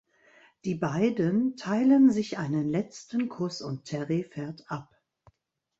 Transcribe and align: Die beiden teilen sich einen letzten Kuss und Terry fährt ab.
Die 0.65 0.73
beiden 0.73 1.57
teilen 1.57 2.09
sich 2.09 2.39
einen 2.39 2.67
letzten 2.67 3.29
Kuss 3.29 3.61
und 3.61 3.85
Terry 3.85 4.23
fährt 4.23 4.63
ab. 4.67 4.89